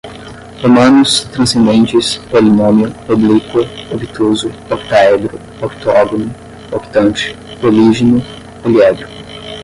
romanos, 0.63 1.25
transcendentes, 1.31 2.17
polinômio, 2.31 2.91
oblíqua, 3.07 3.67
obtuso, 3.93 4.49
octaedro, 4.67 5.39
octógono, 5.61 6.33
octante, 6.71 7.37
polígino, 7.61 8.19
poliedro 8.63 9.07